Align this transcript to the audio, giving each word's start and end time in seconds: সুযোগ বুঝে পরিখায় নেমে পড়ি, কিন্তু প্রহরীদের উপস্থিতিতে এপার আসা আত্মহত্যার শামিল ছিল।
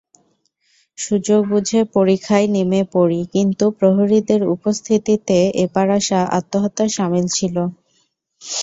সুযোগ 0.97 1.41
বুঝে 1.51 1.79
পরিখায় 1.95 2.47
নেমে 2.55 2.81
পড়ি, 2.93 3.21
কিন্তু 3.33 3.65
প্রহরীদের 3.77 4.41
উপস্থিতিতে 4.55 5.37
এপার 5.65 5.87
আসা 5.97 6.19
আত্মহত্যার 6.37 6.89
শামিল 6.95 7.25
ছিল। 7.37 7.55